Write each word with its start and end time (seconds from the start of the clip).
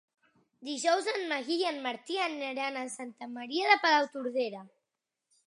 Dijous 0.69 1.09
en 1.11 1.25
Magí 1.31 1.57
i 1.63 1.67
en 1.73 1.77
Martí 1.83 2.17
aniran 2.29 2.81
a 2.81 2.87
Santa 2.95 3.29
Maria 3.35 3.71
de 3.75 3.79
Palautordera. 3.87 4.65